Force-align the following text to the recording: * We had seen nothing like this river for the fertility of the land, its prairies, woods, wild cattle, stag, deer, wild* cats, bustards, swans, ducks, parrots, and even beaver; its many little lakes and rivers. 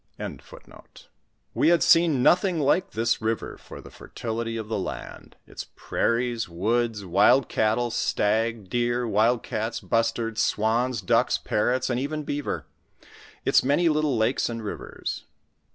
* 0.09 1.53
We 1.53 1.67
had 1.67 1.83
seen 1.83 2.23
nothing 2.23 2.59
like 2.59 2.89
this 2.93 3.21
river 3.21 3.55
for 3.59 3.81
the 3.81 3.91
fertility 3.91 4.57
of 4.57 4.67
the 4.67 4.79
land, 4.79 5.35
its 5.45 5.67
prairies, 5.75 6.49
woods, 6.49 7.05
wild 7.05 7.47
cattle, 7.47 7.91
stag, 7.91 8.67
deer, 8.67 9.07
wild* 9.07 9.43
cats, 9.43 9.79
bustards, 9.79 10.41
swans, 10.41 11.01
ducks, 11.01 11.37
parrots, 11.37 11.87
and 11.91 11.99
even 11.99 12.23
beaver; 12.23 12.65
its 13.45 13.63
many 13.63 13.89
little 13.89 14.17
lakes 14.17 14.49
and 14.49 14.63
rivers. 14.65 15.25